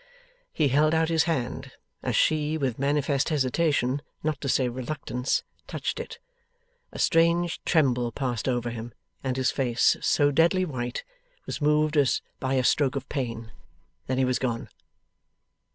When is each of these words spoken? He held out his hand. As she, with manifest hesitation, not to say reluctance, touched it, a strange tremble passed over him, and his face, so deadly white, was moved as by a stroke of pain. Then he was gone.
He 0.51 0.69
held 0.69 0.95
out 0.95 1.09
his 1.09 1.25
hand. 1.25 1.73
As 2.01 2.15
she, 2.15 2.57
with 2.57 2.79
manifest 2.79 3.29
hesitation, 3.29 4.01
not 4.23 4.41
to 4.41 4.49
say 4.49 4.67
reluctance, 4.67 5.43
touched 5.67 5.99
it, 5.99 6.17
a 6.91 6.97
strange 6.97 7.63
tremble 7.65 8.11
passed 8.11 8.47
over 8.49 8.71
him, 8.71 8.95
and 9.23 9.37
his 9.37 9.51
face, 9.51 9.97
so 10.01 10.31
deadly 10.31 10.65
white, 10.65 11.03
was 11.45 11.61
moved 11.61 11.97
as 11.97 12.23
by 12.39 12.55
a 12.55 12.63
stroke 12.63 12.95
of 12.95 13.07
pain. 13.09 13.51
Then 14.07 14.17
he 14.17 14.25
was 14.25 14.39
gone. 14.39 14.69